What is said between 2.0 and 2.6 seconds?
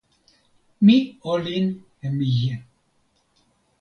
e mije.